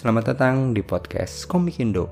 Selamat 0.00 0.32
datang 0.32 0.72
di 0.72 0.80
podcast 0.80 1.44
Komik 1.44 1.76
Indo. 1.76 2.08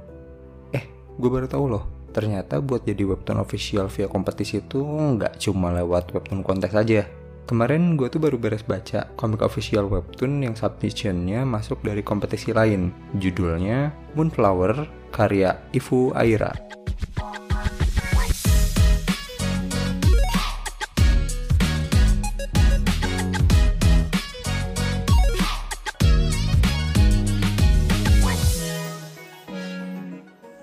Eh, 0.77 0.85
gue 1.17 1.31
baru 1.33 1.49
tahu 1.49 1.73
loh. 1.73 1.89
Ternyata 2.13 2.61
buat 2.61 2.85
jadi 2.85 3.01
webtoon 3.01 3.41
official 3.41 3.89
via 3.89 4.05
kompetisi 4.05 4.61
itu 4.61 4.85
nggak 4.85 5.41
cuma 5.41 5.73
lewat 5.73 6.13
webtoon 6.13 6.45
kontes 6.45 6.77
aja. 6.77 7.09
Kemarin 7.49 7.97
gue 7.97 8.13
tuh 8.13 8.21
baru 8.21 8.37
beres 8.37 8.61
baca 8.61 9.09
komik 9.17 9.41
official 9.41 9.89
webtoon 9.89 10.45
yang 10.45 10.53
submissionnya 10.53 11.49
masuk 11.49 11.81
dari 11.81 12.05
kompetisi 12.05 12.53
lain. 12.53 12.93
Judulnya 13.17 13.89
Moonflower 14.13 14.85
karya 15.09 15.57
Ifu 15.73 16.13
Aira. 16.13 16.53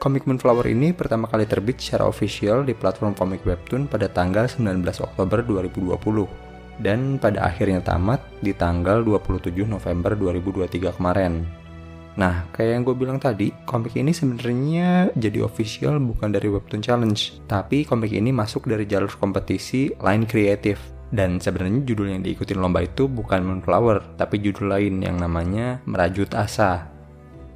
Komik 0.05 0.30
Moonflower 0.30 0.70
ini 0.70 0.94
pertama 0.94 1.26
kali 1.26 1.50
terbit 1.50 1.82
secara 1.82 2.05
official 2.05 2.62
di 2.62 2.77
platform 2.77 3.18
komik 3.18 3.41
webtoon 3.41 3.90
pada 3.90 4.05
tanggal 4.05 4.45
19 4.45 4.86
Oktober 5.02 5.41
2020 5.41 5.98
dan 6.78 7.18
pada 7.18 7.50
akhirnya 7.50 7.81
tamat 7.81 8.22
di 8.38 8.54
tanggal 8.54 9.02
27 9.02 9.66
November 9.66 10.14
2023 10.14 10.94
kemarin. 10.94 11.41
Nah, 12.22 12.45
kayak 12.54 12.72
yang 12.78 12.84
gue 12.86 12.94
bilang 12.94 13.18
tadi, 13.18 13.50
komik 13.66 13.98
ini 13.98 14.14
sebenarnya 14.14 15.09
jadi 15.18 15.41
official 15.41 15.98
bukan 15.98 16.30
dari 16.30 16.53
Webtoon 16.53 16.86
Challenge, 16.86 17.42
tapi 17.50 17.81
komik 17.81 18.14
ini 18.14 18.30
masuk 18.30 18.70
dari 18.70 18.86
jalur 18.86 19.09
kompetisi 19.17 19.90
Line 20.06 20.30
Creative. 20.30 20.78
Dan 21.09 21.42
sebenarnya 21.42 21.81
judul 21.81 22.14
yang 22.14 22.22
diikutin 22.22 22.62
lomba 22.62 22.86
itu 22.86 23.09
bukan 23.09 23.42
Moonflower, 23.42 24.22
tapi 24.22 24.38
judul 24.38 24.69
lain 24.69 25.02
yang 25.02 25.17
namanya 25.17 25.81
Merajut 25.90 26.30
Asa 26.38 26.94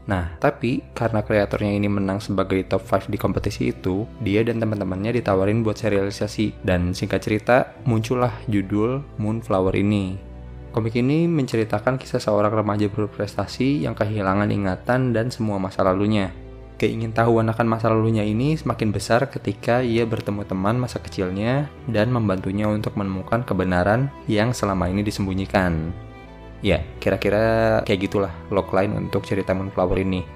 Nah, 0.09 0.33
tapi 0.41 0.81
karena 0.97 1.21
kreatornya 1.21 1.69
ini 1.69 1.85
menang 1.85 2.17
sebagai 2.17 2.65
top 2.65 2.81
5 2.81 3.13
di 3.13 3.17
kompetisi 3.21 3.69
itu, 3.69 4.09
dia 4.25 4.41
dan 4.41 4.57
teman-temannya 4.57 5.21
ditawarin 5.21 5.61
buat 5.61 5.77
serialisasi 5.77 6.65
dan 6.65 6.97
singkat 6.97 7.21
cerita 7.21 7.77
muncullah 7.85 8.33
judul 8.49 9.05
Moonflower 9.21 9.77
ini. 9.77 10.17
Komik 10.73 10.97
ini 10.97 11.29
menceritakan 11.29 12.01
kisah 12.01 12.17
seorang 12.17 12.49
remaja 12.49 12.89
berprestasi 12.89 13.85
yang 13.85 13.93
kehilangan 13.93 14.49
ingatan 14.49 15.13
dan 15.13 15.29
semua 15.29 15.61
masa 15.61 15.85
lalunya. 15.85 16.33
Keingintahuan 16.81 17.45
akan 17.53 17.67
masa 17.69 17.93
lalunya 17.93 18.25
ini 18.25 18.57
semakin 18.57 18.89
besar 18.89 19.29
ketika 19.29 19.85
ia 19.85 20.09
bertemu 20.09 20.41
teman 20.47 20.79
masa 20.79 20.97
kecilnya 20.97 21.69
dan 21.85 22.09
membantunya 22.09 22.65
untuk 22.65 22.97
menemukan 22.97 23.45
kebenaran 23.45 24.09
yang 24.25 24.55
selama 24.57 24.89
ini 24.89 25.05
disembunyikan. 25.05 26.08
Ya, 26.59 26.83
kira-kira 26.99 27.79
kayak 27.87 28.11
gitulah 28.11 28.33
logline 28.51 28.91
untuk 28.99 29.23
cerita 29.23 29.55
Moonflower 29.55 29.95
ini. 30.03 30.27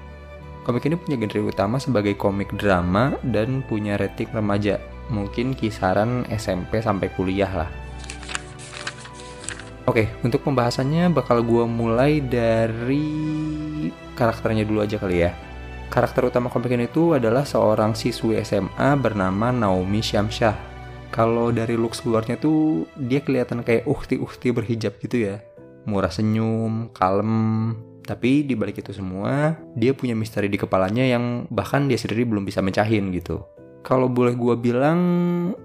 Komik 0.64 0.88
ini 0.88 0.96
punya 0.96 1.20
genre 1.20 1.52
utama 1.52 1.76
sebagai 1.76 2.16
komik 2.16 2.56
drama 2.56 3.12
dan 3.20 3.60
punya 3.68 4.00
rating 4.00 4.32
remaja, 4.32 4.80
mungkin 5.12 5.52
kisaran 5.52 6.24
SMP 6.32 6.80
sampai 6.80 7.12
kuliah 7.12 7.52
lah. 7.52 7.70
Oke, 9.84 10.08
untuk 10.24 10.40
pembahasannya 10.48 11.12
bakal 11.12 11.44
gue 11.44 11.68
mulai 11.68 12.24
dari 12.24 13.04
karakternya 14.16 14.64
dulu 14.64 14.80
aja 14.80 14.96
kali 14.96 15.28
ya. 15.28 15.36
Karakter 15.92 16.32
utama 16.32 16.48
komik 16.48 16.72
ini 16.72 16.88
itu 16.88 17.12
adalah 17.12 17.44
seorang 17.44 17.92
siswi 17.92 18.40
SMA 18.40 18.96
bernama 18.96 19.52
Naomi 19.52 20.00
Syamsyah. 20.00 20.56
Kalau 21.12 21.52
dari 21.52 21.76
looks 21.76 22.00
luarnya 22.08 22.40
tuh 22.40 22.88
dia 22.96 23.20
kelihatan 23.20 23.60
kayak 23.60 23.84
uhti-uhti 23.84 24.48
berhijab 24.56 24.96
gitu 25.04 25.28
ya 25.28 25.44
murah 25.88 26.12
senyum, 26.12 26.90
kalem. 26.92 27.74
Tapi 28.04 28.44
di 28.44 28.52
balik 28.52 28.84
itu 28.84 28.92
semua, 28.92 29.56
dia 29.72 29.96
punya 29.96 30.12
misteri 30.12 30.52
di 30.52 30.60
kepalanya 30.60 31.08
yang 31.08 31.48
bahkan 31.48 31.88
dia 31.88 31.96
sendiri 31.96 32.28
belum 32.28 32.44
bisa 32.44 32.60
mencahin 32.60 33.08
gitu. 33.16 33.40
Kalau 33.84 34.08
boleh 34.08 34.36
gue 34.36 34.56
bilang, 34.60 35.00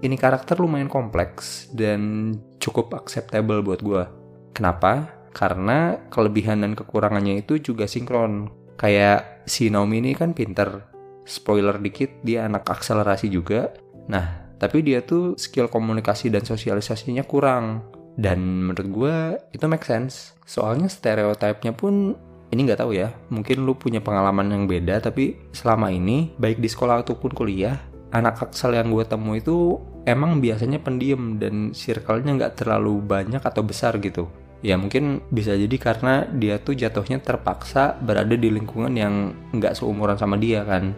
ini 0.00 0.16
karakter 0.16 0.60
lumayan 0.60 0.92
kompleks 0.92 1.68
dan 1.72 2.32
cukup 2.60 2.92
acceptable 2.96 3.64
buat 3.64 3.80
gue. 3.80 4.04
Kenapa? 4.52 5.08
Karena 5.32 5.96
kelebihan 6.12 6.64
dan 6.64 6.76
kekurangannya 6.76 7.40
itu 7.40 7.60
juga 7.60 7.88
sinkron. 7.88 8.52
Kayak 8.76 9.44
si 9.48 9.68
Naomi 9.72 10.00
ini 10.04 10.12
kan 10.16 10.36
pinter. 10.36 10.88
Spoiler 11.24 11.76
dikit, 11.80 12.20
dia 12.24 12.48
anak 12.48 12.68
akselerasi 12.68 13.28
juga. 13.32 13.72
Nah, 14.08 14.50
tapi 14.60 14.84
dia 14.84 15.00
tuh 15.00 15.40
skill 15.40 15.72
komunikasi 15.72 16.28
dan 16.28 16.44
sosialisasinya 16.44 17.24
kurang 17.24 17.89
dan 18.18 18.66
menurut 18.66 18.88
gue 18.90 19.16
itu 19.54 19.64
make 19.70 19.86
sense. 19.86 20.34
Soalnya 20.48 20.90
stereotipnya 20.90 21.70
pun 21.76 22.16
ini 22.50 22.60
nggak 22.66 22.80
tahu 22.82 22.96
ya. 22.96 23.14
Mungkin 23.30 23.62
lu 23.62 23.78
punya 23.78 24.02
pengalaman 24.02 24.50
yang 24.50 24.64
beda 24.66 24.98
tapi 24.98 25.38
selama 25.54 25.94
ini 25.94 26.34
baik 26.38 26.58
di 26.58 26.66
sekolah 26.66 27.06
ataupun 27.06 27.30
kuliah 27.30 27.78
anak 28.10 28.50
aksel 28.50 28.74
yang 28.74 28.90
gue 28.90 29.06
temu 29.06 29.38
itu 29.38 29.78
emang 30.04 30.42
biasanya 30.42 30.82
pendiam 30.82 31.38
dan 31.38 31.70
circle-nya 31.70 32.34
nggak 32.36 32.54
terlalu 32.58 32.98
banyak 32.98 33.42
atau 33.42 33.62
besar 33.62 33.96
gitu. 34.02 34.26
Ya 34.60 34.76
mungkin 34.76 35.24
bisa 35.32 35.56
jadi 35.56 35.72
karena 35.80 36.28
dia 36.28 36.60
tuh 36.60 36.76
jatuhnya 36.76 37.16
terpaksa 37.22 37.96
berada 37.96 38.36
di 38.36 38.52
lingkungan 38.52 38.92
yang 38.92 39.32
nggak 39.56 39.72
seumuran 39.72 40.20
sama 40.20 40.36
dia 40.36 40.60
kan. 40.68 40.92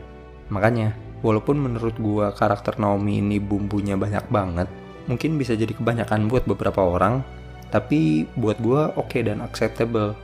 Makanya, 0.51 0.99
walaupun 1.23 1.63
menurut 1.63 1.95
gue 1.95 2.27
karakter 2.35 2.83
Naomi 2.83 3.23
ini 3.23 3.39
bumbunya 3.39 3.95
banyak 3.95 4.27
banget, 4.35 4.67
mungkin 5.07 5.39
bisa 5.39 5.57
jadi 5.57 5.73
kebanyakan 5.75 6.29
buat 6.31 6.45
beberapa 6.47 6.83
orang, 6.83 7.25
tapi 7.73 8.29
buat 8.37 8.61
gue 8.61 8.93
oke 8.95 9.09
okay 9.09 9.23
dan 9.27 9.41
acceptable. 9.41 10.15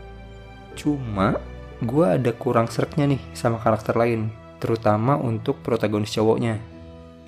Cuma 0.76 1.40
gue 1.82 2.06
ada 2.06 2.30
kurang 2.34 2.66
sereknya 2.68 3.08
nih 3.10 3.22
sama 3.34 3.58
karakter 3.62 3.94
lain, 3.94 4.30
terutama 4.58 5.18
untuk 5.18 5.62
protagonis 5.62 6.14
cowoknya. 6.14 6.58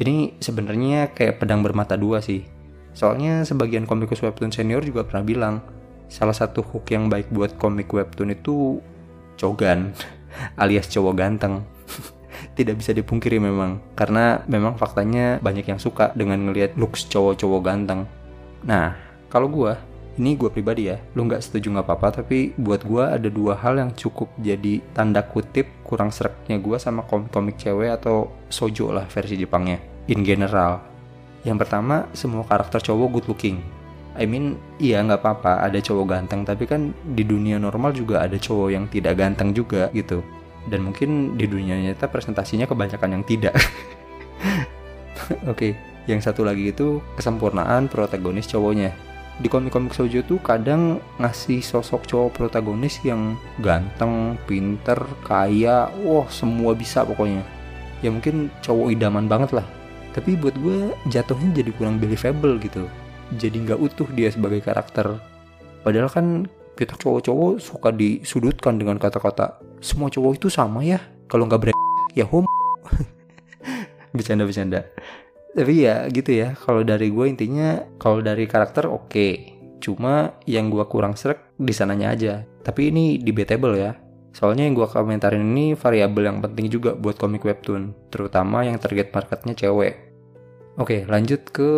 Ini 0.00 0.40
sebenarnya 0.40 1.12
kayak 1.12 1.42
pedang 1.42 1.60
bermata 1.60 1.94
dua 1.96 2.24
sih. 2.24 2.44
Soalnya 2.96 3.46
sebagian 3.46 3.86
komikus 3.86 4.24
webtoon 4.24 4.50
senior 4.50 4.82
juga 4.82 5.06
pernah 5.06 5.22
bilang, 5.22 5.56
salah 6.10 6.34
satu 6.34 6.66
hook 6.66 6.90
yang 6.90 7.06
baik 7.06 7.30
buat 7.30 7.54
komik 7.54 7.92
webtoon 7.94 8.34
itu 8.34 8.82
cogan 9.38 9.94
alias 10.62 10.90
cowok 10.90 11.14
ganteng 11.16 11.62
tidak 12.60 12.76
bisa 12.76 12.92
dipungkiri 12.92 13.40
memang 13.40 13.80
karena 13.96 14.44
memang 14.44 14.76
faktanya 14.76 15.40
banyak 15.40 15.64
yang 15.64 15.80
suka 15.80 16.12
dengan 16.12 16.44
ngelihat 16.44 16.76
looks 16.76 17.08
cowok-cowok 17.08 17.60
ganteng. 17.64 18.04
Nah, 18.68 18.92
kalau 19.32 19.48
gue 19.48 19.72
ini 20.20 20.36
gue 20.36 20.52
pribadi 20.52 20.92
ya, 20.92 21.00
lu 21.16 21.24
nggak 21.24 21.40
setuju 21.40 21.72
nggak 21.72 21.86
apa-apa, 21.88 22.20
tapi 22.20 22.52
buat 22.60 22.84
gue 22.84 23.00
ada 23.00 23.28
dua 23.32 23.56
hal 23.56 23.80
yang 23.80 23.96
cukup 23.96 24.28
jadi 24.36 24.84
tanda 24.92 25.24
kutip 25.24 25.64
kurang 25.80 26.12
sereknya 26.12 26.60
gue 26.60 26.76
sama 26.76 27.00
komik-komik 27.08 27.56
cewek 27.56 27.96
atau 27.96 28.28
sojo 28.52 28.92
lah 28.92 29.08
versi 29.08 29.40
Jepangnya. 29.40 29.80
In 30.12 30.20
general, 30.20 30.84
yang 31.48 31.56
pertama 31.56 32.04
semua 32.12 32.44
karakter 32.44 32.84
cowok 32.84 33.08
good 33.16 33.26
looking. 33.32 33.64
I 34.20 34.28
mean, 34.28 34.60
iya 34.76 35.00
nggak 35.00 35.24
apa-apa 35.24 35.64
ada 35.64 35.80
cowok 35.80 36.04
ganteng, 36.12 36.44
tapi 36.44 36.68
kan 36.68 36.92
di 37.16 37.24
dunia 37.24 37.56
normal 37.56 37.96
juga 37.96 38.20
ada 38.20 38.36
cowok 38.36 38.68
yang 38.68 38.84
tidak 38.92 39.16
ganteng 39.16 39.56
juga 39.56 39.88
gitu 39.96 40.20
dan 40.68 40.84
mungkin 40.84 41.40
di 41.40 41.48
dunia 41.48 41.78
nyata 41.80 42.10
presentasinya 42.10 42.68
kebanyakan 42.68 43.20
yang 43.20 43.24
tidak. 43.24 43.56
Oke, 45.46 45.46
okay. 45.46 45.72
yang 46.10 46.20
satu 46.20 46.42
lagi 46.44 46.74
itu 46.74 47.00
kesempurnaan 47.16 47.88
protagonis 47.88 48.50
cowoknya. 48.50 48.92
Di 49.40 49.48
komik-komik 49.48 49.96
shoujo 49.96 50.20
tuh 50.28 50.36
kadang 50.44 51.00
ngasih 51.16 51.64
sosok 51.64 52.04
cowok 52.04 52.30
protagonis 52.36 53.00
yang 53.00 53.40
ganteng, 53.64 54.36
pinter, 54.44 55.00
kaya, 55.24 55.88
wah 56.04 56.28
semua 56.28 56.76
bisa 56.76 57.08
pokoknya. 57.08 57.40
Ya 58.04 58.12
mungkin 58.12 58.52
cowok 58.60 58.92
idaman 58.92 59.32
banget 59.32 59.56
lah. 59.56 59.66
Tapi 60.12 60.36
buat 60.36 60.52
gue 60.60 60.92
jatuhnya 61.08 61.56
jadi 61.56 61.70
kurang 61.72 61.96
believable 61.96 62.60
gitu. 62.60 62.84
Jadi 63.40 63.64
nggak 63.64 63.80
utuh 63.80 64.08
dia 64.12 64.28
sebagai 64.28 64.60
karakter. 64.60 65.16
Padahal 65.80 66.12
kan 66.12 66.26
kita 66.80 66.96
cowok-cowok 66.96 67.60
suka 67.60 67.92
disudutkan 67.92 68.80
dengan 68.80 68.96
kata-kata 68.96 69.60
semua 69.84 70.08
cowok 70.08 70.32
itu 70.40 70.48
sama 70.48 70.80
ya 70.80 70.96
kalau 71.28 71.44
nggak 71.44 71.60
ber 71.60 71.68
ya 72.16 72.24
home 72.24 72.48
bercanda-bercanda. 74.16 74.88
Tapi 75.52 75.74
ya 75.84 76.08
gitu 76.08 76.32
ya 76.32 76.56
kalau 76.56 76.80
dari 76.80 77.12
gue 77.12 77.26
intinya 77.28 77.84
kalau 78.00 78.24
dari 78.24 78.48
karakter 78.48 78.88
oke. 78.88 79.12
Okay. 79.12 79.34
cuma 79.80 80.36
yang 80.44 80.68
gue 80.68 80.84
kurang 80.92 81.16
serak 81.16 81.56
di 81.56 81.72
sananya 81.72 82.12
aja. 82.12 82.34
Tapi 82.60 82.92
ini 82.92 83.16
debatable 83.16 83.80
ya. 83.80 83.96
Soalnya 84.36 84.68
yang 84.68 84.76
gue 84.76 84.84
komentarin 84.84 85.40
ini 85.40 85.72
variabel 85.72 86.28
yang 86.28 86.38
penting 86.44 86.68
juga 86.68 86.92
buat 86.92 87.16
komik 87.16 87.48
webtoon 87.48 88.12
terutama 88.12 88.60
yang 88.60 88.76
target 88.76 89.08
marketnya 89.08 89.56
cewek. 89.56 90.12
Oke 90.76 91.08
lanjut 91.08 91.48
ke 91.48 91.68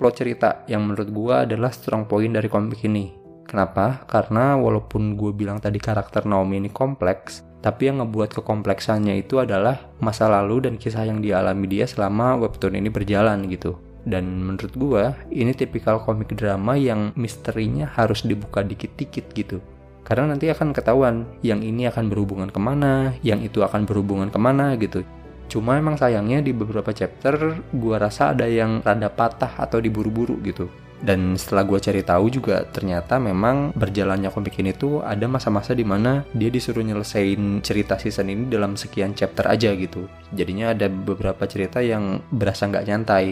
plot 0.00 0.14
cerita 0.16 0.64
yang 0.68 0.88
menurut 0.88 1.08
gue 1.12 1.34
adalah 1.36 1.68
strong 1.68 2.08
point 2.08 2.32
dari 2.32 2.48
komik 2.48 2.80
ini 2.88 3.23
Kenapa? 3.44 4.02
Karena 4.08 4.56
walaupun 4.56 5.14
gue 5.14 5.30
bilang 5.30 5.60
tadi 5.60 5.76
karakter 5.78 6.24
Naomi 6.24 6.58
ini 6.64 6.70
kompleks, 6.72 7.44
tapi 7.64 7.88
yang 7.88 8.04
ngebuat 8.04 8.36
kekompleksannya 8.40 9.24
itu 9.24 9.40
adalah 9.40 9.88
masa 10.00 10.28
lalu 10.28 10.68
dan 10.68 10.74
kisah 10.76 11.08
yang 11.08 11.24
dialami 11.24 11.64
dia 11.64 11.88
selama 11.88 12.36
webtoon 12.40 12.76
ini 12.76 12.92
berjalan 12.92 13.48
gitu. 13.48 13.80
Dan 14.04 14.44
menurut 14.44 14.74
gue, 14.76 15.04
ini 15.32 15.56
tipikal 15.56 15.96
komik 15.96 16.36
drama 16.36 16.76
yang 16.76 17.16
misterinya 17.16 17.88
harus 17.88 18.20
dibuka 18.20 18.60
dikit-dikit 18.60 19.32
gitu. 19.32 19.64
Karena 20.04 20.36
nanti 20.36 20.52
akan 20.52 20.76
ketahuan 20.76 21.24
yang 21.40 21.64
ini 21.64 21.88
akan 21.88 22.12
berhubungan 22.12 22.52
ke 22.52 22.60
mana, 22.60 23.16
yang 23.24 23.40
itu 23.40 23.64
akan 23.64 23.88
berhubungan 23.88 24.28
ke 24.28 24.36
mana 24.36 24.76
gitu. 24.76 25.00
Cuma 25.48 25.80
emang 25.80 25.96
sayangnya 25.96 26.44
di 26.44 26.52
beberapa 26.52 26.92
chapter 26.92 27.64
gua 27.72 27.96
rasa 27.96 28.36
ada 28.36 28.44
yang 28.44 28.84
rada 28.84 29.08
patah 29.08 29.56
atau 29.56 29.80
diburu-buru 29.80 30.36
gitu. 30.44 30.68
Dan 31.04 31.36
setelah 31.36 31.68
gue 31.68 31.76
cari 31.76 32.00
tahu 32.00 32.32
juga 32.32 32.64
ternyata 32.64 33.20
memang 33.20 33.76
berjalannya 33.76 34.32
komik 34.32 34.56
ini 34.56 34.72
tuh 34.72 35.04
ada 35.04 35.28
masa-masa 35.28 35.76
di 35.76 35.84
mana 35.84 36.24
dia 36.32 36.48
disuruh 36.48 36.80
nyelesain 36.80 37.60
cerita 37.60 38.00
season 38.00 38.32
ini 38.32 38.48
dalam 38.48 38.72
sekian 38.72 39.12
chapter 39.12 39.44
aja 39.44 39.76
gitu. 39.76 40.08
Jadinya 40.32 40.72
ada 40.72 40.88
beberapa 40.88 41.44
cerita 41.44 41.84
yang 41.84 42.24
berasa 42.32 42.64
nggak 42.64 42.86
nyantai. 42.88 43.26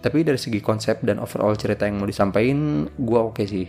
Tapi 0.00 0.24
dari 0.24 0.40
segi 0.40 0.64
konsep 0.64 1.04
dan 1.04 1.20
overall 1.20 1.52
cerita 1.52 1.84
yang 1.84 2.00
mau 2.00 2.08
disampaikan, 2.08 2.88
gue 2.96 3.20
oke 3.20 3.36
okay 3.36 3.46
sih. 3.46 3.66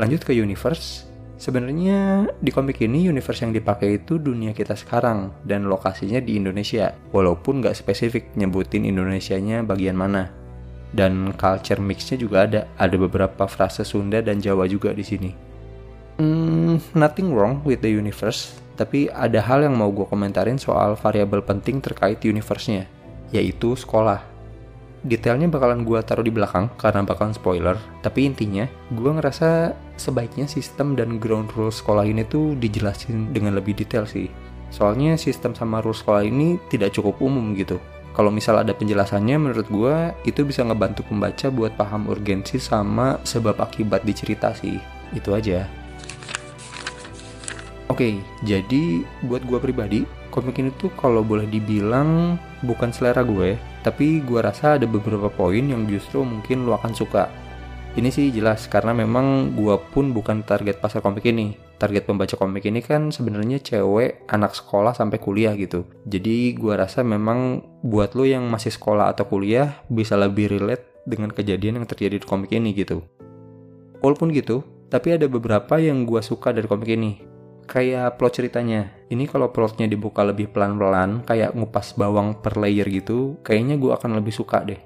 Lanjut 0.00 0.26
ke 0.26 0.34
universe, 0.34 1.12
Sebenarnya 1.42 2.30
di 2.38 2.54
komik 2.54 2.78
ini 2.86 3.10
universe 3.10 3.42
yang 3.42 3.50
dipakai 3.50 3.98
itu 3.98 4.14
dunia 4.14 4.54
kita 4.54 4.78
sekarang 4.78 5.34
dan 5.42 5.66
lokasinya 5.66 6.22
di 6.22 6.38
Indonesia, 6.38 6.94
walaupun 7.10 7.58
nggak 7.58 7.74
spesifik 7.74 8.30
nyebutin 8.38 8.86
Indonesianya 8.86 9.66
bagian 9.66 9.98
mana. 9.98 10.30
Dan 10.92 11.32
culture 11.40 11.80
mixnya 11.80 12.20
juga 12.20 12.44
ada, 12.44 12.60
ada 12.76 12.96
beberapa 13.00 13.48
frase 13.48 13.80
Sunda 13.82 14.20
dan 14.20 14.44
Jawa 14.44 14.68
juga 14.68 14.92
di 14.92 15.04
sini. 15.04 15.30
Hmm, 16.20 16.76
nothing 16.92 17.32
wrong 17.32 17.64
with 17.64 17.80
the 17.80 17.88
universe, 17.88 18.60
tapi 18.76 19.08
ada 19.08 19.40
hal 19.40 19.64
yang 19.64 19.72
mau 19.72 19.88
gue 19.88 20.04
komentarin 20.04 20.60
soal 20.60 20.92
variabel 21.00 21.40
penting 21.40 21.80
terkait 21.80 22.20
universe-nya, 22.20 22.84
yaitu 23.32 23.72
sekolah 23.72 24.32
detailnya 25.02 25.50
bakalan 25.50 25.82
gue 25.82 25.98
taruh 26.06 26.22
di 26.22 26.30
belakang 26.30 26.70
karena 26.78 27.02
bakalan 27.02 27.34
spoiler. 27.34 27.76
Tapi 28.00 28.26
intinya, 28.26 28.64
gue 28.94 29.10
ngerasa 29.10 29.74
sebaiknya 29.98 30.46
sistem 30.46 30.94
dan 30.94 31.18
ground 31.18 31.50
rules 31.58 31.82
sekolah 31.82 32.06
ini 32.06 32.22
tuh 32.26 32.54
dijelasin 32.58 33.34
dengan 33.34 33.58
lebih 33.58 33.74
detail 33.74 34.06
sih. 34.06 34.30
Soalnya 34.72 35.18
sistem 35.20 35.52
sama 35.52 35.82
rules 35.84 36.00
sekolah 36.00 36.24
ini 36.24 36.56
tidak 36.70 36.94
cukup 36.96 37.18
umum 37.20 37.52
gitu. 37.58 37.82
Kalau 38.12 38.28
misal 38.28 38.60
ada 38.60 38.76
penjelasannya 38.76 39.36
menurut 39.40 39.68
gue 39.72 39.96
itu 40.28 40.44
bisa 40.44 40.60
ngebantu 40.60 41.00
pembaca 41.08 41.48
buat 41.48 41.72
paham 41.80 42.12
urgensi 42.12 42.60
sama 42.60 43.16
sebab 43.24 43.56
akibat 43.56 44.04
di 44.04 44.12
cerita 44.12 44.52
sih. 44.52 44.76
Itu 45.16 45.32
aja. 45.32 45.64
Oke, 47.92 48.20
jadi 48.44 49.04
buat 49.28 49.44
gue 49.44 49.60
pribadi, 49.60 50.00
komik 50.32 50.56
ini 50.60 50.72
tuh 50.80 50.88
kalau 50.96 51.20
boleh 51.20 51.44
dibilang 51.44 52.40
bukan 52.64 52.88
selera 52.88 53.20
gue, 53.20 53.60
tapi 53.84 54.24
gue 54.24 54.40
rasa 54.40 54.80
ada 54.80 54.88
beberapa 54.88 55.28
poin 55.28 55.60
yang 55.60 55.84
justru 55.84 56.24
mungkin 56.24 56.64
lo 56.64 56.76
akan 56.80 56.96
suka. 56.96 57.28
Ini 57.92 58.08
sih 58.08 58.32
jelas 58.32 58.64
karena 58.64 58.96
memang 58.96 59.52
gue 59.52 59.76
pun 59.92 60.16
bukan 60.16 60.40
target 60.40 60.80
pasar 60.80 61.04
komik 61.04 61.28
ini. 61.28 61.71
Target 61.82 62.06
pembaca 62.06 62.38
komik 62.38 62.62
ini 62.70 62.78
kan 62.78 63.10
sebenarnya 63.10 63.58
cewek, 63.58 64.30
anak 64.30 64.54
sekolah 64.54 64.94
sampai 64.94 65.18
kuliah 65.18 65.50
gitu. 65.58 65.82
Jadi 66.06 66.54
gue 66.54 66.78
rasa 66.78 67.02
memang 67.02 67.58
buat 67.82 68.14
lo 68.14 68.22
yang 68.22 68.46
masih 68.46 68.70
sekolah 68.70 69.10
atau 69.10 69.26
kuliah 69.26 69.82
bisa 69.90 70.14
lebih 70.14 70.46
relate 70.46 71.02
dengan 71.02 71.34
kejadian 71.34 71.82
yang 71.82 71.86
terjadi 71.90 72.22
di 72.22 72.26
komik 72.26 72.54
ini 72.54 72.70
gitu. 72.70 73.02
Walaupun 73.98 74.30
gitu, 74.30 74.62
tapi 74.94 75.18
ada 75.18 75.26
beberapa 75.26 75.82
yang 75.82 76.06
gue 76.06 76.22
suka 76.22 76.54
dari 76.54 76.70
komik 76.70 76.86
ini 76.86 77.32
kayak 77.66 78.20
plot 78.20 78.38
ceritanya. 78.38 78.92
Ini 79.10 79.24
kalau 79.26 79.50
plotnya 79.50 79.90
dibuka 79.90 80.22
lebih 80.22 80.54
pelan-pelan, 80.54 81.26
kayak 81.26 81.56
ngupas 81.56 81.98
bawang 81.98 82.38
per 82.38 82.60
layer 82.62 82.86
gitu, 82.86 83.42
kayaknya 83.42 83.80
gue 83.80 83.90
akan 83.90 84.22
lebih 84.22 84.30
suka 84.30 84.62
deh. 84.62 84.78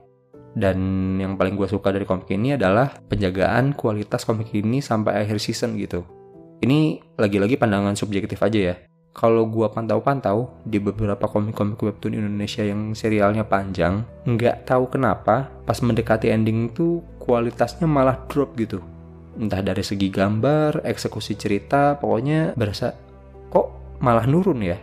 Dan 0.57 0.79
yang 1.21 1.37
paling 1.37 1.53
gue 1.53 1.69
suka 1.69 1.93
dari 1.93 2.09
komik 2.09 2.33
ini 2.33 2.57
adalah 2.57 2.97
penjagaan 3.11 3.77
kualitas 3.77 4.25
komik 4.25 4.49
ini 4.57 4.81
sampai 4.81 5.21
akhir 5.21 5.37
season 5.43 5.77
gitu. 5.77 6.16
Ini 6.63 7.03
lagi-lagi 7.21 7.61
pandangan 7.61 7.97
subjektif 7.99 8.41
aja 8.41 8.73
ya. 8.73 8.77
Kalau 9.17 9.49
gue 9.49 9.65
pantau-pantau 9.73 10.61
di 10.69 10.77
beberapa 10.77 11.25
komik-komik 11.25 11.81
webtoon 11.81 12.21
Indonesia 12.21 12.61
yang 12.61 12.93
serialnya 12.93 13.49
panjang, 13.49 14.05
nggak 14.29 14.69
tahu 14.69 14.93
kenapa 14.93 15.49
pas 15.65 15.81
mendekati 15.81 16.29
ending 16.29 16.69
tuh 16.77 17.01
kualitasnya 17.17 17.89
malah 17.89 18.21
drop 18.29 18.53
gitu 18.61 18.85
entah 19.37 19.61
dari 19.61 19.85
segi 19.85 20.09
gambar, 20.09 20.83
eksekusi 20.83 21.37
cerita, 21.37 21.95
pokoknya 22.01 22.57
berasa 22.57 22.97
kok 23.53 23.99
malah 24.01 24.25
nurun 24.25 24.65
ya. 24.65 24.79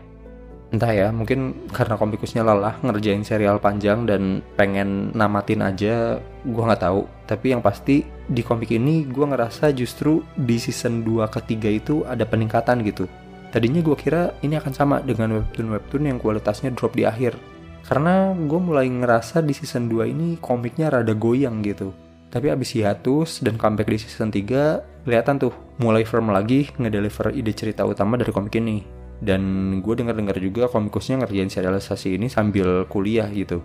Entah 0.74 0.90
ya, 0.90 1.08
mungkin 1.14 1.70
karena 1.70 1.94
komikusnya 2.02 2.42
lelah 2.42 2.82
ngerjain 2.82 3.22
serial 3.22 3.62
panjang 3.62 4.10
dan 4.10 4.42
pengen 4.58 5.14
namatin 5.14 5.62
aja, 5.62 6.18
gue 6.42 6.64
nggak 6.66 6.82
tahu. 6.82 7.06
Tapi 7.30 7.54
yang 7.54 7.62
pasti 7.62 8.02
di 8.26 8.42
komik 8.42 8.74
ini 8.74 9.06
gue 9.06 9.22
ngerasa 9.22 9.70
justru 9.70 10.26
di 10.34 10.58
season 10.58 11.06
2 11.06 11.30
ketiga 11.30 11.70
itu 11.70 12.02
ada 12.10 12.26
peningkatan 12.26 12.82
gitu. 12.90 13.06
Tadinya 13.54 13.86
gue 13.86 13.94
kira 13.94 14.34
ini 14.42 14.58
akan 14.58 14.74
sama 14.74 14.98
dengan 15.06 15.38
webtoon-webtoon 15.38 16.10
yang 16.10 16.18
kualitasnya 16.18 16.74
drop 16.74 16.98
di 16.98 17.06
akhir. 17.06 17.38
Karena 17.86 18.34
gue 18.34 18.58
mulai 18.58 18.90
ngerasa 18.90 19.46
di 19.46 19.54
season 19.54 19.86
2 19.86 20.10
ini 20.10 20.42
komiknya 20.42 20.90
rada 20.90 21.14
goyang 21.14 21.62
gitu 21.62 21.94
tapi 22.34 22.50
abis 22.50 22.74
hiatus 22.74 23.46
dan 23.46 23.62
comeback 23.62 23.94
di 23.94 24.02
season 24.02 24.34
3, 24.34 25.06
kelihatan 25.06 25.38
tuh 25.38 25.54
mulai 25.78 26.02
firm 26.02 26.34
lagi 26.34 26.66
ngedeliver 26.82 27.30
ide 27.30 27.54
cerita 27.54 27.86
utama 27.86 28.18
dari 28.18 28.34
komik 28.34 28.58
ini. 28.58 29.03
Dan 29.20 29.42
gue 29.84 29.94
denger-dengar 29.94 30.38
juga 30.42 30.72
komikusnya 30.72 31.24
ngerjain 31.24 31.52
serialisasi 31.52 32.18
ini 32.18 32.28
sambil 32.32 32.88
kuliah 32.90 33.30
gitu. 33.30 33.62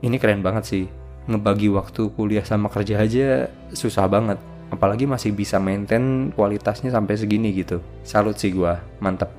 Ini 0.00 0.16
keren 0.16 0.40
banget 0.40 0.64
sih. 0.64 0.84
Ngebagi 1.26 1.68
waktu 1.74 2.14
kuliah 2.14 2.46
sama 2.46 2.70
kerja 2.70 3.02
aja 3.02 3.50
susah 3.74 4.06
banget. 4.06 4.38
Apalagi 4.70 5.06
masih 5.06 5.30
bisa 5.34 5.62
maintain 5.62 6.30
kualitasnya 6.34 6.90
sampai 6.90 7.14
segini 7.18 7.54
gitu. 7.54 7.82
Salut 8.02 8.38
sih 8.38 8.50
gue, 8.50 8.74
mantep. 8.98 9.30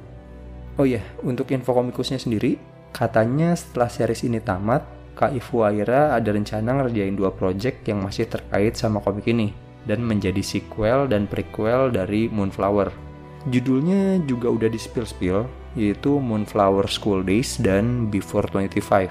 Oh 0.78 0.86
iya, 0.86 1.02
untuk 1.26 1.50
info 1.52 1.74
komikusnya 1.74 2.22
sendiri, 2.22 2.56
katanya 2.94 3.58
setelah 3.58 3.90
series 3.90 4.24
ini 4.24 4.38
tamat, 4.38 4.86
Kak 5.18 5.34
Ifu 5.34 5.66
Aira 5.66 6.14
ada 6.14 6.30
rencana 6.30 6.78
ngerjain 6.78 7.18
dua 7.18 7.34
project 7.34 7.90
yang 7.90 8.06
masih 8.06 8.30
terkait 8.30 8.78
sama 8.78 9.02
komik 9.02 9.26
ini 9.26 9.50
dan 9.90 10.06
menjadi 10.06 10.44
sequel 10.46 11.10
dan 11.10 11.26
prequel 11.26 11.90
dari 11.90 12.30
Moonflower. 12.30 13.07
Judulnya 13.48 14.20
juga 14.28 14.52
udah 14.52 14.68
di 14.68 14.76
spill-spill, 14.76 15.48
yaitu 15.80 16.20
Moonflower 16.20 16.92
School 16.92 17.24
Days 17.24 17.56
dan 17.64 18.12
Before 18.12 18.44
25. 18.44 19.08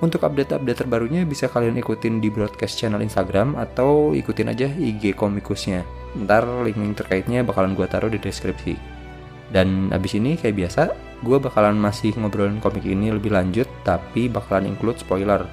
Untuk 0.00 0.24
update-update 0.24 0.86
terbarunya 0.86 1.26
bisa 1.28 1.50
kalian 1.50 1.76
ikutin 1.76 2.22
di 2.22 2.32
broadcast 2.32 2.80
channel 2.80 3.02
Instagram 3.04 3.58
atau 3.58 4.16
ikutin 4.16 4.48
aja 4.54 4.70
IG 4.72 5.12
komikusnya. 5.12 5.84
Ntar 6.16 6.48
link-link 6.64 6.96
terkaitnya 6.96 7.44
bakalan 7.44 7.76
gue 7.76 7.84
taruh 7.84 8.08
di 8.08 8.16
deskripsi. 8.16 8.78
Dan 9.52 9.92
abis 9.92 10.16
ini 10.16 10.38
kayak 10.38 10.56
biasa, 10.56 10.82
gue 11.26 11.36
bakalan 11.36 11.76
masih 11.76 12.14
ngobrolin 12.14 12.62
komik 12.62 12.86
ini 12.86 13.10
lebih 13.10 13.34
lanjut 13.34 13.66
tapi 13.82 14.30
bakalan 14.30 14.70
include 14.70 15.02
spoiler 15.02 15.44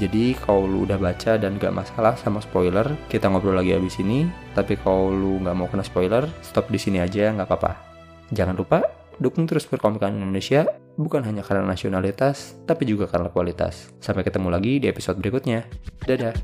jadi 0.00 0.32
kalau 0.40 0.64
lu 0.64 0.88
udah 0.88 0.96
baca 0.96 1.36
dan 1.36 1.60
gak 1.60 1.74
masalah 1.74 2.16
sama 2.16 2.40
spoiler, 2.40 2.96
kita 3.12 3.28
ngobrol 3.28 3.60
lagi 3.60 3.76
abis 3.76 4.00
ini. 4.00 4.24
Tapi 4.56 4.80
kalau 4.80 5.12
lu 5.12 5.36
gak 5.44 5.56
mau 5.56 5.68
kena 5.68 5.84
spoiler, 5.84 6.24
stop 6.40 6.72
di 6.72 6.80
sini 6.80 7.04
aja 7.04 7.28
nggak 7.32 7.48
apa-apa. 7.48 7.72
Jangan 8.32 8.56
lupa 8.56 8.80
dukung 9.20 9.44
terus 9.44 9.68
perkomikan 9.68 10.16
Indonesia, 10.16 10.64
bukan 10.96 11.22
hanya 11.22 11.44
karena 11.44 11.68
nasionalitas, 11.68 12.56
tapi 12.64 12.88
juga 12.88 13.06
karena 13.06 13.28
kualitas. 13.28 13.92
Sampai 14.00 14.24
ketemu 14.24 14.48
lagi 14.48 14.80
di 14.80 14.88
episode 14.88 15.20
berikutnya. 15.20 15.68
Dadah. 16.08 16.34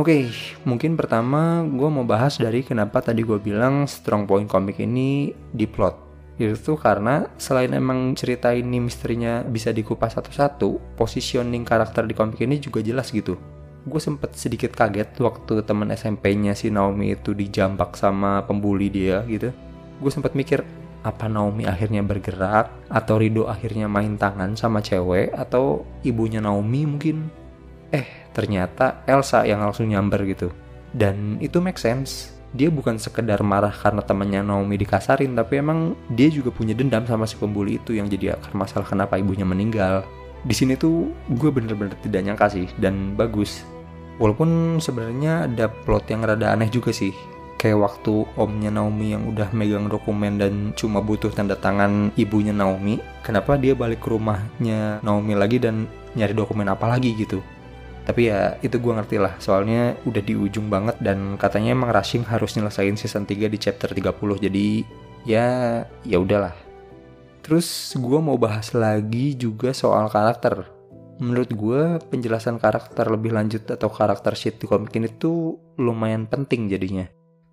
Oke, 0.00 0.16
okay, 0.16 0.32
mungkin 0.64 0.96
pertama 0.96 1.60
gue 1.60 1.84
mau 1.92 2.08
bahas 2.08 2.40
dari 2.40 2.64
kenapa 2.64 3.04
tadi 3.04 3.20
gue 3.20 3.36
bilang 3.36 3.84
strong 3.84 4.24
point 4.24 4.48
komik 4.48 4.80
ini 4.80 5.28
di 5.52 5.68
plot. 5.68 5.92
Itu 6.40 6.80
karena 6.80 7.28
selain 7.36 7.76
emang 7.76 8.16
cerita 8.16 8.48
ini 8.48 8.80
misterinya 8.80 9.44
bisa 9.44 9.76
dikupas 9.76 10.16
satu-satu, 10.16 10.96
positioning 10.96 11.68
karakter 11.68 12.08
di 12.08 12.16
komik 12.16 12.40
ini 12.40 12.56
juga 12.56 12.80
jelas 12.80 13.12
gitu. 13.12 13.36
Gue 13.84 14.00
sempet 14.00 14.32
sedikit 14.40 14.72
kaget 14.72 15.20
waktu 15.20 15.68
temen 15.68 15.92
SMP-nya 15.92 16.56
si 16.56 16.72
Naomi 16.72 17.12
itu 17.12 17.36
dijambak 17.36 17.92
sama 17.92 18.40
pembuli 18.48 18.88
dia 18.88 19.20
gitu. 19.28 19.52
Gue 20.00 20.08
sempet 20.08 20.32
mikir, 20.32 20.64
apa 21.04 21.28
Naomi 21.28 21.68
akhirnya 21.68 22.00
bergerak 22.00 22.72
atau 22.88 23.20
Rido 23.20 23.52
akhirnya 23.52 23.84
main 23.84 24.16
tangan 24.16 24.56
sama 24.56 24.80
cewek 24.80 25.36
atau 25.36 25.84
ibunya 26.08 26.40
Naomi 26.40 26.88
mungkin 26.88 27.39
eh 27.90 28.06
ternyata 28.30 29.02
Elsa 29.06 29.42
yang 29.46 29.62
langsung 29.62 29.90
nyamber 29.90 30.22
gitu. 30.26 30.50
Dan 30.90 31.38
itu 31.38 31.62
make 31.62 31.78
sense. 31.78 32.34
Dia 32.50 32.66
bukan 32.66 32.98
sekedar 32.98 33.38
marah 33.46 33.70
karena 33.70 34.02
temannya 34.02 34.42
Naomi 34.42 34.74
dikasarin, 34.74 35.38
tapi 35.38 35.62
emang 35.62 35.94
dia 36.10 36.26
juga 36.26 36.50
punya 36.50 36.74
dendam 36.74 37.06
sama 37.06 37.22
si 37.22 37.38
pembuli 37.38 37.78
itu 37.78 37.94
yang 37.94 38.10
jadi 38.10 38.34
akar 38.34 38.58
masalah 38.58 38.86
kenapa 38.90 39.14
ibunya 39.22 39.46
meninggal. 39.46 40.02
Di 40.42 40.50
sini 40.50 40.74
tuh 40.74 41.14
gue 41.30 41.50
bener-bener 41.54 41.94
tidak 42.02 42.26
nyangka 42.26 42.50
sih 42.50 42.66
dan 42.82 43.14
bagus. 43.14 43.62
Walaupun 44.18 44.82
sebenarnya 44.82 45.46
ada 45.46 45.70
plot 45.70 46.10
yang 46.10 46.26
rada 46.26 46.50
aneh 46.50 46.66
juga 46.70 46.90
sih. 46.90 47.14
kayak 47.60 47.76
waktu 47.76 48.24
omnya 48.40 48.72
Naomi 48.72 49.12
yang 49.12 49.28
udah 49.28 49.52
megang 49.52 49.84
dokumen 49.92 50.40
dan 50.40 50.72
cuma 50.80 51.04
butuh 51.04 51.28
tanda 51.28 51.52
tangan 51.52 52.08
ibunya 52.16 52.56
Naomi 52.56 52.96
kenapa 53.20 53.60
dia 53.60 53.76
balik 53.76 54.00
ke 54.00 54.08
rumahnya 54.08 55.04
Naomi 55.04 55.36
lagi 55.36 55.60
dan 55.60 55.84
nyari 56.16 56.32
dokumen 56.32 56.72
apa 56.72 56.88
lagi 56.88 57.12
gitu 57.12 57.44
tapi 58.08 58.32
ya 58.32 58.56
itu 58.64 58.80
gue 58.80 58.92
ngerti 58.96 59.16
lah. 59.20 59.36
Soalnya 59.38 59.96
udah 60.08 60.22
di 60.24 60.34
ujung 60.34 60.72
banget 60.72 60.96
dan 61.04 61.36
katanya 61.36 61.76
emang 61.76 61.92
Rushing 61.92 62.24
harus 62.26 62.56
nyelesain 62.56 62.96
season 62.96 63.28
3 63.28 63.46
di 63.50 63.58
chapter 63.60 63.92
30 63.92 64.46
jadi 64.46 64.66
ya 65.28 65.46
ya 66.04 66.18
udahlah. 66.18 66.54
Terus 67.40 67.96
gue 67.96 68.20
mau 68.20 68.36
bahas 68.36 68.72
lagi 68.76 69.34
juga 69.36 69.72
soal 69.72 70.08
karakter. 70.12 70.68
Menurut 71.20 71.52
gue 71.52 71.82
penjelasan 72.08 72.56
karakter 72.56 73.04
lebih 73.12 73.36
lanjut 73.36 73.68
atau 73.68 73.92
karakter 73.92 74.32
sheet 74.32 74.56
di 74.56 74.64
komik 74.64 74.96
ini 74.96 75.08
tuh 75.20 75.60
lumayan 75.76 76.24
penting 76.24 76.72
jadinya. 76.72 77.04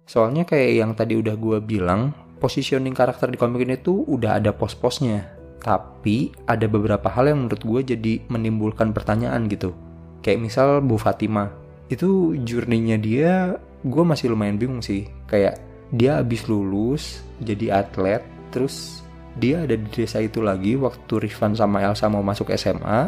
Soalnya 0.08 0.48
kayak 0.48 0.72
yang 0.72 0.92
tadi 0.96 1.20
udah 1.20 1.36
gue 1.36 1.60
bilang, 1.60 2.16
positioning 2.40 2.96
karakter 2.96 3.28
di 3.28 3.36
komik 3.36 3.68
ini 3.68 3.76
tuh 3.76 4.08
udah 4.08 4.40
ada 4.40 4.56
pos-posnya. 4.56 5.36
Tapi 5.60 6.32
ada 6.48 6.64
beberapa 6.72 7.12
hal 7.12 7.28
yang 7.28 7.44
menurut 7.44 7.60
gue 7.60 7.82
jadi 7.92 8.14
menimbulkan 8.32 8.96
pertanyaan 8.96 9.52
gitu. 9.52 9.76
Kayak 10.22 10.40
misal 10.44 10.84
Bu 10.84 11.00
Fatima. 11.00 11.50
Itu 11.88 12.36
journey-nya 12.36 12.98
dia 13.00 13.34
gue 13.82 14.04
masih 14.04 14.34
lumayan 14.34 14.60
bingung 14.60 14.84
sih. 14.84 15.08
Kayak 15.30 15.62
dia 15.94 16.20
abis 16.20 16.46
lulus 16.52 17.24
jadi 17.40 17.84
atlet, 17.86 18.24
terus 18.52 19.06
dia 19.38 19.64
ada 19.64 19.78
di 19.78 19.88
desa 19.94 20.20
itu 20.20 20.44
lagi 20.44 20.76
waktu 20.76 21.30
Rifan 21.30 21.54
sama 21.54 21.86
Elsa 21.86 22.10
mau 22.10 22.26
masuk 22.26 22.52
SMA, 22.58 23.08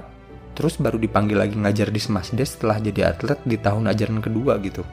terus 0.53 0.75
baru 0.75 0.95
dipanggil 0.99 1.39
lagi 1.39 1.55
ngajar 1.55 1.91
di 1.91 1.99
Smasdes 1.99 2.55
setelah 2.55 2.79
jadi 2.79 3.15
atlet 3.15 3.39
di 3.47 3.55
tahun 3.55 3.89
ajaran 3.89 4.19
kedua 4.19 4.59
gitu 4.59 4.83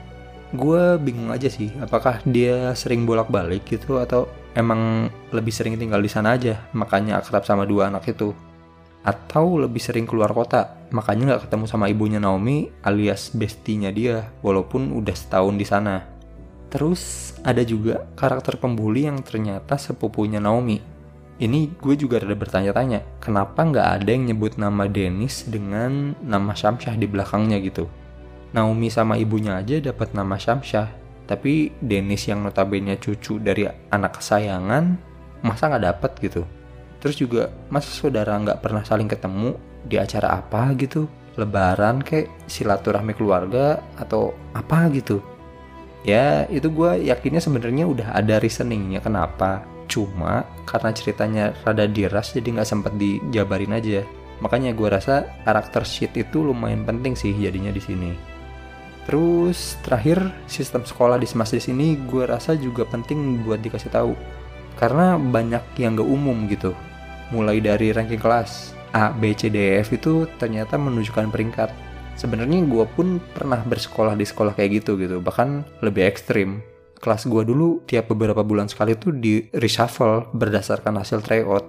gue 0.55 0.83
bingung 1.03 1.35
aja 1.35 1.51
sih 1.51 1.75
apakah 1.83 2.23
dia 2.23 2.71
sering 2.79 3.03
bolak-balik 3.03 3.67
gitu 3.67 3.99
atau 3.99 4.31
emang 4.55 5.11
lebih 5.35 5.51
sering 5.51 5.75
tinggal 5.75 5.99
di 5.99 6.07
sana 6.07 6.39
aja 6.39 6.71
makanya 6.71 7.19
akrab 7.19 7.43
sama 7.43 7.67
dua 7.67 7.91
anak 7.91 8.07
itu 8.07 8.31
atau 9.07 9.63
lebih 9.63 9.79
sering 9.79 10.03
keluar 10.03 10.35
kota. 10.35 10.83
Makanya 10.91 11.31
nggak 11.33 11.43
ketemu 11.47 11.65
sama 11.71 11.87
ibunya 11.87 12.19
Naomi 12.19 12.67
alias 12.83 13.31
bestinya 13.31 13.95
dia 13.95 14.35
walaupun 14.43 14.91
udah 14.91 15.15
setahun 15.15 15.55
di 15.55 15.63
sana. 15.63 16.03
Terus 16.67 17.33
ada 17.47 17.63
juga 17.63 18.11
karakter 18.19 18.59
pembuli 18.59 19.07
yang 19.07 19.23
ternyata 19.23 19.79
sepupunya 19.79 20.43
Naomi. 20.43 20.83
Ini 21.37 21.79
gue 21.79 21.95
juga 21.95 22.19
ada 22.19 22.33
bertanya-tanya 22.33 23.23
kenapa 23.23 23.63
nggak 23.63 23.89
ada 24.03 24.09
yang 24.11 24.25
nyebut 24.27 24.59
nama 24.59 24.89
Dennis 24.91 25.47
dengan 25.47 26.17
nama 26.25 26.57
Syamsyah 26.57 26.99
di 26.99 27.07
belakangnya 27.07 27.63
gitu? 27.63 27.87
Naomi 28.57 28.89
sama 28.89 29.21
ibunya 29.21 29.61
aja 29.61 29.77
dapat 29.85 30.17
nama 30.17 30.41
Syamsyah, 30.41 30.89
tapi 31.29 31.77
Dennis 31.77 32.25
yang 32.25 32.41
notabene 32.41 32.97
cucu 32.97 33.37
dari 33.37 33.69
anak 33.93 34.19
kesayangan 34.19 34.97
masa 35.45 35.69
nggak 35.69 35.85
dapat 35.93 36.13
gitu. 36.25 36.43
Terus 37.07 37.23
juga 37.23 37.55
masa 37.71 37.87
saudara 37.95 38.35
nggak 38.35 38.67
pernah 38.67 38.83
saling 38.83 39.07
ketemu 39.07 39.55
di 39.87 39.95
acara 39.95 40.43
apa 40.43 40.75
gitu, 40.75 41.07
lebaran 41.39 42.03
kayak 42.03 42.27
silaturahmi 42.51 43.15
keluarga 43.15 43.79
atau 43.95 44.35
apa 44.59 44.91
gitu. 44.91 45.23
Ya 46.03 46.51
itu 46.51 46.67
gue 46.67 47.07
yakinnya 47.07 47.39
sebenarnya 47.39 47.87
udah 47.87 48.09
ada 48.11 48.43
reasoningnya 48.43 48.99
kenapa. 48.99 49.63
Cuma 49.87 50.43
karena 50.67 50.91
ceritanya 50.91 51.55
rada 51.63 51.87
diras 51.87 52.35
jadi 52.35 52.59
nggak 52.59 52.67
sempat 52.75 52.99
dijabarin 52.99 53.79
aja. 53.79 54.03
Makanya 54.43 54.75
gue 54.75 54.91
rasa 54.91 55.31
karakter 55.47 55.87
sheet 55.87 56.11
itu 56.19 56.43
lumayan 56.43 56.83
penting 56.83 57.15
sih 57.15 57.31
jadinya 57.39 57.71
di 57.71 57.87
sini. 57.87 58.19
Terus 59.07 59.79
terakhir 59.87 60.35
sistem 60.51 60.83
sekolah 60.83 61.23
di 61.23 61.31
Smashdis 61.31 61.71
ini 61.71 61.95
gue 62.11 62.27
rasa 62.27 62.59
juga 62.59 62.83
penting 62.83 63.47
buat 63.47 63.63
dikasih 63.63 63.95
tahu 63.95 64.19
karena 64.75 65.15
banyak 65.15 65.63
yang 65.79 65.95
gak 65.95 66.11
umum 66.11 66.51
gitu. 66.51 66.75
Mulai 67.35 67.59
dari 67.59 67.91
ranking 67.91 68.23
kelas 68.23 68.77
A, 68.95 69.13
B, 69.13 69.37
C, 69.37 69.53
D, 69.53 69.77
E, 69.77 69.85
F 69.85 69.93
itu 69.93 70.25
ternyata 70.41 70.81
menunjukkan 70.81 71.29
peringkat. 71.29 71.69
Sebenarnya 72.17 72.65
gue 72.65 72.85
pun 72.97 73.21
pernah 73.21 73.61
bersekolah 73.61 74.17
di 74.17 74.25
sekolah 74.25 74.57
kayak 74.57 74.81
gitu 74.81 74.97
gitu, 74.97 75.21
bahkan 75.21 75.69
lebih 75.85 76.09
ekstrim. 76.09 76.65
Kelas 76.97 77.29
gue 77.29 77.45
dulu 77.45 77.85
tiap 77.85 78.09
beberapa 78.09 78.41
bulan 78.41 78.73
sekali 78.73 78.97
tuh 78.97 79.13
di 79.13 79.45
reshuffle 79.53 80.33
berdasarkan 80.33 80.97
hasil 80.97 81.21
tryout. 81.21 81.69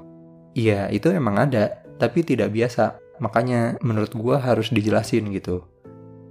Iya 0.56 0.88
itu 0.88 1.12
emang 1.12 1.36
ada, 1.36 1.84
tapi 2.00 2.24
tidak 2.24 2.56
biasa. 2.56 2.96
Makanya 3.20 3.76
menurut 3.84 4.16
gue 4.16 4.36
harus 4.40 4.72
dijelasin 4.72 5.28
gitu. 5.36 5.68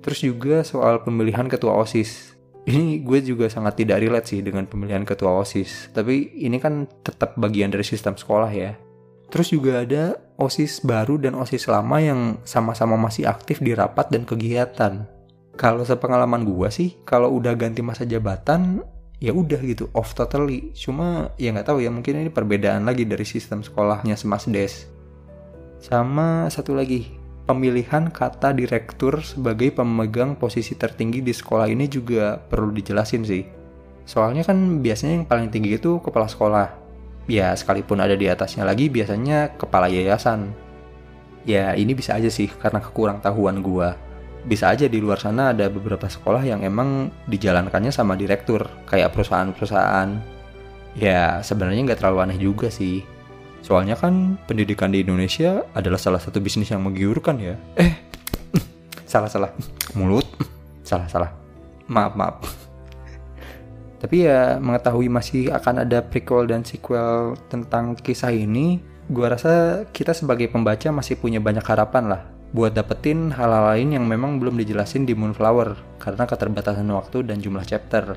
Terus 0.01 0.23
juga 0.25 0.65
soal 0.65 1.05
pemilihan 1.05 1.45
ketua 1.51 1.77
OSIS. 1.77 2.39
Ini 2.67 3.05
gue 3.05 3.21
juga 3.21 3.53
sangat 3.53 3.85
tidak 3.85 4.01
relate 4.01 4.33
sih 4.33 4.41
dengan 4.41 4.65
pemilihan 4.65 5.05
ketua 5.05 5.45
OSIS. 5.45 5.93
Tapi 5.93 6.41
ini 6.41 6.57
kan 6.57 6.89
tetap 7.05 7.37
bagian 7.37 7.69
dari 7.69 7.85
sistem 7.85 8.17
sekolah 8.17 8.49
ya. 8.49 8.75
Terus 9.27 9.51
juga 9.51 9.83
ada 9.83 10.17
OSIS 10.39 10.85
baru 10.87 11.19
dan 11.19 11.35
OSIS 11.35 11.67
lama 11.67 11.99
yang 11.99 12.39
sama-sama 12.47 12.95
masih 12.95 13.27
aktif 13.27 13.59
di 13.59 13.75
rapat 13.75 14.13
dan 14.13 14.23
kegiatan. 14.23 15.09
Kalau 15.57 15.83
sepengalaman 15.83 16.45
gue 16.45 16.69
sih, 16.69 17.01
kalau 17.09 17.33
udah 17.33 17.57
ganti 17.57 17.81
masa 17.81 18.05
jabatan, 18.05 18.85
ya 19.19 19.33
udah 19.33 19.61
gitu 19.65 19.89
off 19.97 20.13
totally. 20.13 20.71
Cuma 20.77 21.33
ya 21.41 21.51
nggak 21.51 21.73
tahu 21.73 21.81
ya 21.81 21.89
mungkin 21.89 22.21
ini 22.23 22.31
perbedaan 22.31 22.85
lagi 22.85 23.09
dari 23.09 23.25
sistem 23.25 23.65
sekolahnya 23.65 24.15
Semasdes. 24.15 24.87
Sama 25.81 26.47
satu 26.53 26.77
lagi, 26.77 27.17
pemilihan 27.49 28.13
kata 28.13 28.53
direktur 28.53 29.25
sebagai 29.25 29.73
pemegang 29.73 30.37
posisi 30.37 30.77
tertinggi 30.77 31.25
di 31.25 31.33
sekolah 31.33 31.67
ini 31.67 31.89
juga 31.89 32.37
perlu 32.37 32.71
dijelasin 32.75 33.25
sih. 33.25 33.45
Soalnya 34.07 34.47
kan 34.47 34.85
biasanya 34.85 35.25
yang 35.25 35.27
paling 35.27 35.49
tinggi 35.51 35.81
itu 35.81 35.99
kepala 35.99 36.31
sekolah. 36.31 36.86
Ya, 37.27 37.51
sekalipun 37.59 37.99
ada 37.99 38.15
di 38.15 38.31
atasnya 38.31 38.63
lagi 38.63 38.87
biasanya 38.87 39.59
kepala 39.59 39.91
yayasan. 39.91 40.55
Ya, 41.47 41.75
ini 41.75 41.95
bisa 41.95 42.15
aja 42.15 42.31
sih 42.31 42.47
karena 42.47 42.79
kekurang 42.79 43.19
tahuan 43.23 43.63
gua. 43.63 43.99
Bisa 44.47 44.71
aja 44.71 44.87
di 44.87 45.03
luar 45.03 45.19
sana 45.19 45.51
ada 45.51 45.67
beberapa 45.67 46.07
sekolah 46.07 46.47
yang 46.47 46.63
emang 46.63 47.11
dijalankannya 47.27 47.91
sama 47.91 48.15
direktur, 48.15 48.67
kayak 48.87 49.11
perusahaan-perusahaan. 49.11 50.23
Ya, 50.95 51.43
sebenarnya 51.43 51.83
nggak 51.93 51.99
terlalu 51.99 52.19
aneh 52.23 52.39
juga 52.39 52.71
sih 52.71 53.17
Soalnya 53.67 53.99
kan 53.99 54.39
pendidikan 54.47 54.95
di 54.95 55.03
Indonesia 55.03 55.67
adalah 55.75 55.99
salah 55.99 56.23
satu 56.23 56.39
bisnis 56.39 56.71
yang 56.71 56.87
menggiurkan 56.87 57.35
ya. 57.43 57.59
Eh, 57.75 57.99
salah 59.11 59.27
salah 59.27 59.51
mulut, 59.99 60.23
salah 60.87 61.11
salah. 61.11 61.35
Maaf 61.91 62.15
maaf. 62.15 62.66
Tapi 64.07 64.23
ya 64.23 64.63
mengetahui 64.63 65.11
masih 65.11 65.51
akan 65.51 65.83
ada 65.83 65.99
prequel 65.99 66.47
dan 66.47 66.63
sequel 66.63 67.35
tentang 67.51 67.99
kisah 67.99 68.31
ini, 68.31 68.79
gua 69.11 69.35
rasa 69.35 69.83
kita 69.91 70.15
sebagai 70.15 70.47
pembaca 70.47 70.95
masih 70.95 71.19
punya 71.19 71.43
banyak 71.43 71.67
harapan 71.67 72.15
lah 72.15 72.23
buat 72.55 72.71
dapetin 72.71 73.35
hal-hal 73.35 73.75
lain 73.75 73.99
yang 73.99 74.07
memang 74.07 74.39
belum 74.39 74.55
dijelasin 74.63 75.03
di 75.03 75.19
Moonflower 75.19 75.99
karena 75.99 76.23
keterbatasan 76.23 76.87
waktu 76.95 77.27
dan 77.27 77.43
jumlah 77.43 77.67
chapter 77.67 78.15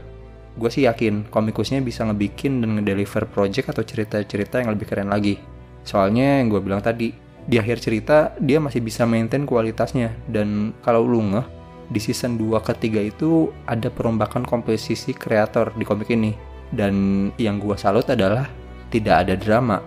gue 0.59 0.69
sih 0.69 0.85
yakin 0.85 1.31
komikusnya 1.31 1.79
bisa 1.79 2.03
ngebikin 2.03 2.59
dan 2.59 2.77
ngedeliver 2.77 3.25
project 3.31 3.71
atau 3.71 3.81
cerita-cerita 3.81 4.59
yang 4.59 4.75
lebih 4.75 4.91
keren 4.91 5.07
lagi. 5.07 5.39
Soalnya 5.87 6.43
yang 6.43 6.51
gue 6.51 6.59
bilang 6.59 6.83
tadi, 6.83 7.15
di 7.47 7.55
akhir 7.55 7.79
cerita 7.79 8.35
dia 8.37 8.59
masih 8.59 8.83
bisa 8.83 9.07
maintain 9.07 9.47
kualitasnya 9.47 10.11
dan 10.27 10.75
kalau 10.83 11.07
lu 11.07 11.23
ngeh 11.31 11.58
di 11.89 11.97
season 11.97 12.37
2 12.37 12.61
ketiga 12.61 13.01
itu 13.01 13.49
ada 13.65 13.89
perombakan 13.89 14.45
komposisi 14.45 15.11
kreator 15.17 15.73
di 15.73 15.83
komik 15.83 16.13
ini. 16.13 16.37
Dan 16.69 17.27
yang 17.41 17.57
gue 17.57 17.73
salut 17.73 18.05
adalah 18.05 18.45
tidak 18.93 19.25
ada 19.25 19.33
drama. 19.33 19.81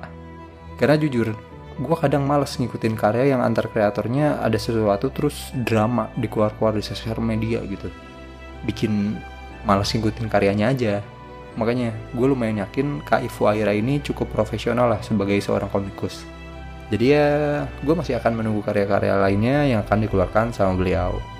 Karena 0.74 0.98
jujur 0.98 1.30
gue 1.72 1.96
kadang 1.96 2.26
males 2.26 2.58
ngikutin 2.58 2.98
karya 2.98 3.32
yang 3.32 3.40
antar 3.40 3.70
kreatornya 3.70 4.42
ada 4.42 4.58
sesuatu 4.58 5.08
terus 5.08 5.54
drama 5.54 6.10
di 6.18 6.26
keluar-keluar 6.26 6.74
di 6.74 6.82
sosial 6.82 7.22
media 7.22 7.62
gitu. 7.62 7.86
Bikin 8.66 9.14
malas 9.62 9.94
ngikutin 9.94 10.26
karyanya 10.26 10.74
aja. 10.74 10.94
Makanya 11.54 11.94
gue 12.18 12.26
lumayan 12.26 12.66
yakin 12.66 12.98
Kak 13.06 13.22
Ifu 13.22 13.46
Aira 13.46 13.70
ini 13.76 14.02
cukup 14.02 14.26
profesional 14.34 14.90
lah 14.90 15.00
sebagai 15.06 15.38
seorang 15.38 15.70
komikus. 15.70 16.26
Jadi 16.90 17.14
ya 17.14 17.28
gue 17.80 17.94
masih 17.94 18.18
akan 18.18 18.42
menunggu 18.42 18.60
karya-karya 18.66 19.22
lainnya 19.22 19.64
yang 19.70 19.80
akan 19.86 20.02
dikeluarkan 20.02 20.50
sama 20.52 20.76
beliau 20.76 21.31